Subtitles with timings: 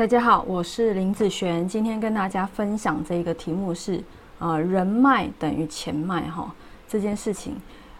[0.00, 4.02] 大家好，我是林子璇，今天跟大家分享这一个题目是，
[4.38, 6.50] 呃，人脉等于钱脉哈
[6.88, 7.54] 这件事情，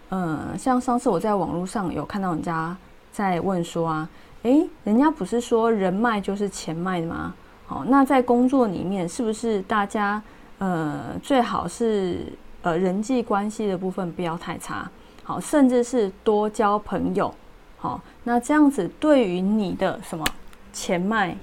[0.09, 2.75] 呃，像上次我在网络上有看到人家
[3.13, 4.09] 在问说啊，
[4.45, 7.35] 诶，人家不是说人脉就是钱脉吗？
[7.67, 10.23] 好，那在工作里面是不是大家
[10.57, 12.33] 呃最好是
[12.63, 14.91] 呃人际关系的部分不要太差，
[15.23, 17.35] 好，甚至是多交朋友，
[17.77, 20.25] 好，那这样子对于你的什么
[20.73, 21.37] 钱脉？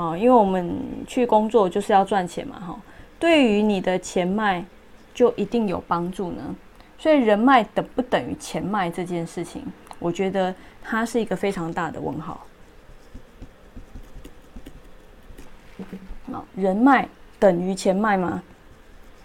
[0.00, 0.74] 哦，因为我们
[1.06, 2.80] 去工作就是要赚钱嘛，哈。
[3.18, 4.64] 对于你的钱脉，
[5.12, 6.56] 就一定有帮助呢。
[6.96, 9.62] 所以人脉等不等于钱脉这件事情，
[9.98, 12.46] 我觉得它是一个非常大的问号。
[16.54, 17.06] 人脉
[17.38, 18.42] 等于钱脉吗？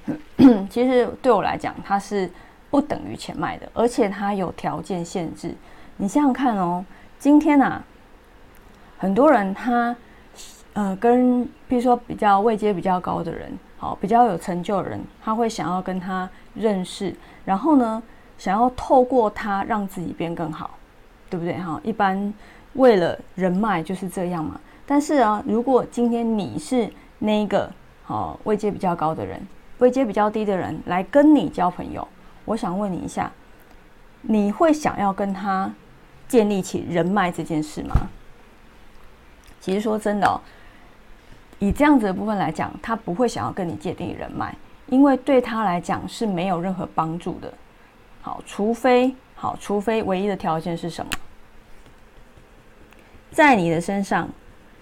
[0.70, 2.30] 其实对我来讲，它是
[2.70, 5.56] 不等于钱脉的，而且它有条件限制。
[5.96, 6.84] 你想想看哦，
[7.18, 7.82] 今天啊，
[8.98, 9.96] 很多人他。
[10.76, 18.04] 呃，跟比如说比较位阶比较高的人，好，比较有成就的人，他会想要跟他认识，然后呢，
[18.38, 20.72] 想要透过他让自己变更好，
[21.30, 21.58] 对不对？
[21.60, 22.34] 哈，一般
[22.74, 24.60] 为了人脉就是这样嘛。
[24.86, 27.72] 但是啊，如果今天你是那个
[28.04, 29.42] 好位阶比较高的人，
[29.78, 32.06] 位阶比较低的人来跟你交朋友，
[32.44, 33.32] 我想问你一下，
[34.24, 35.72] 你会想要跟他
[36.28, 37.96] 建立起人脉这件事吗？
[39.62, 40.42] 其实说真的。
[41.66, 47.52] 以这样子的部分来讲，他不会想要跟你界定人脉，因为对他来讲是没有任何帮助的。
[48.22, 51.12] 好，除非好，除非唯一的条件是什么，
[53.32, 54.30] 在你的身上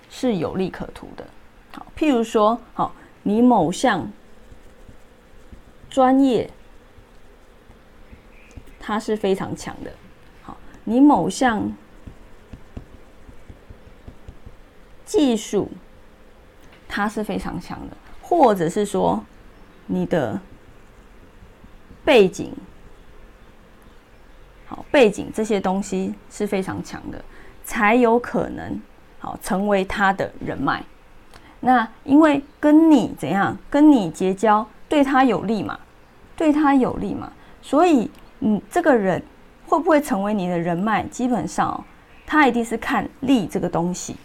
[0.10, 1.26] 是有利可图的。
[1.72, 4.06] 好，譬如说，好，你某项
[5.90, 6.50] 专业
[8.78, 9.92] 它是非常强的。
[10.42, 11.72] 好，你某项
[15.06, 15.72] 技术。
[16.96, 19.20] 他是非常强的，或者是说
[19.88, 20.40] 你的
[22.06, 22.54] 背景，
[24.68, 27.20] 好背景这些东西是非常强的，
[27.66, 28.80] 才有可能
[29.18, 30.84] 好成为他的人脉。
[31.60, 35.80] 那因为跟你怎样，跟你结交对他有利嘛，
[36.38, 37.34] 对他有利嘛，
[37.64, 38.12] 所以
[38.42, 39.20] 嗯，这个人
[39.66, 41.02] 会不会成为你的人脉？
[41.08, 41.84] 基本上
[42.24, 44.16] 他一定是看利这个东西。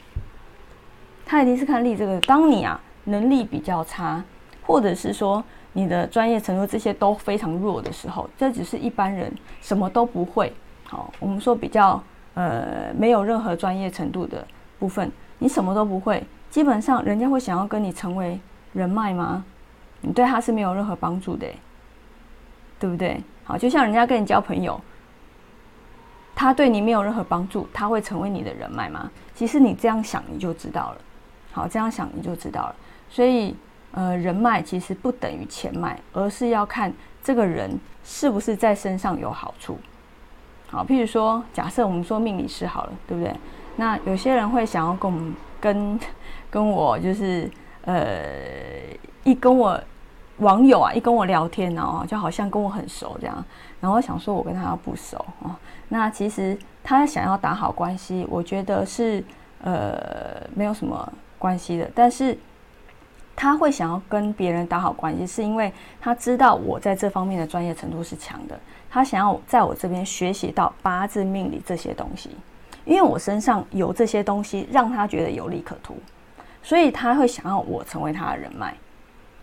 [1.28, 2.18] 他一定是看利这个。
[2.22, 4.24] 当你啊能力比较差，
[4.62, 5.44] 或者是说
[5.74, 9.30] 你的专业程度这些都非常弱的时候，这只是一般人
[9.60, 10.50] 什么都不会。
[10.84, 12.02] 好，我们说比较
[12.32, 14.42] 呃没有任何专业程度的
[14.78, 18.40] 部分，你什么都不会，基本上人家会想要跟你成为
[18.72, 19.44] 人脉吗？
[20.00, 21.46] 你对他是没有任何帮助的，
[22.80, 23.22] 对不对？
[23.44, 24.80] 好，就像人家跟你交朋友，
[26.34, 29.10] 他对你没有任何帮助，他会成为你的人脉吗？
[29.34, 30.98] 其实你这样想你就知道了。
[31.52, 32.76] 好，这样想你就知道了。
[33.10, 33.56] 所以，
[33.92, 36.92] 呃，人脉其实不等于钱脉，而是要看
[37.22, 37.70] 这个人
[38.04, 39.78] 是不是在身上有好处。
[40.68, 43.34] 好，譬如说，假设我们说命理师好了，对不对？
[43.76, 46.00] 那有些人会想要跟我们跟
[46.50, 47.50] 跟我就是
[47.86, 48.22] 呃
[49.24, 49.80] 一跟我
[50.38, 53.42] 网友啊一跟我聊天哦，就好像跟我很熟这样。
[53.80, 55.56] 然后想说我跟他不熟哦，
[55.88, 59.24] 那其实他想要打好关系，我觉得是
[59.62, 61.10] 呃没有什么。
[61.38, 62.36] 关系的，但是
[63.36, 68.58] 他会想要跟别人打好关系，是因为他知道我在这方面的专业程度是强的，
[68.90, 72.30] 他想要在我这边学习到八字命理这些东西，
[72.84, 75.96] 因为我身上有这些东西，让他觉得有利可图，
[76.62, 78.74] 所以他会想要我成为他的人脉。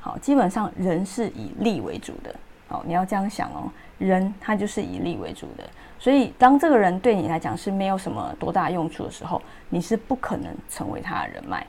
[0.01, 2.35] 好，基本上人是以利为主的，
[2.67, 5.63] 好，你要这样想哦，人他就是以利为主的，
[5.97, 11.65] 所以当这个人对你来讲是没有什么多大用处的时候，你是不可能成为他的人脉。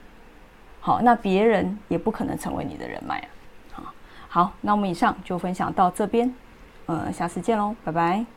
[0.86, 3.18] 好，那别人也不可能成为你的人脉
[3.74, 3.92] 啊。
[4.28, 6.32] 好，那我们以上就分享到这边，
[6.86, 8.35] 嗯，下次见喽，拜拜。